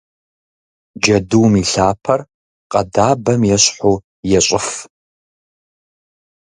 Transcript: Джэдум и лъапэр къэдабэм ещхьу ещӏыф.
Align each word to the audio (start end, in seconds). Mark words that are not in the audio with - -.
Джэдум 0.99 1.53
и 1.61 1.63
лъапэр 1.71 2.21
къэдабэм 2.71 3.41
ещхьу 3.55 4.03
ещӏыф. 4.37 4.67